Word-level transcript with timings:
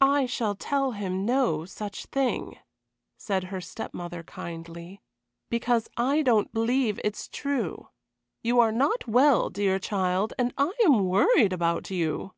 "I 0.00 0.26
shall 0.26 0.56
tell 0.56 0.90
him 0.90 1.24
no 1.24 1.64
such 1.66 2.06
thing," 2.06 2.58
said 3.16 3.44
her 3.44 3.60
step 3.60 3.94
mother, 3.94 4.24
kindly, 4.24 5.00
"because 5.50 5.86
I 5.96 6.22
don't 6.22 6.52
believe 6.52 6.98
it 7.04 7.14
is 7.14 7.28
true. 7.28 7.86
You 8.42 8.58
are 8.58 8.72
not 8.72 9.06
well, 9.06 9.50
dear 9.50 9.78
child, 9.78 10.32
and 10.36 10.52
I 10.58 10.72
am 10.84 11.04
worried 11.04 11.52
about 11.52 11.90
you." 11.92 12.32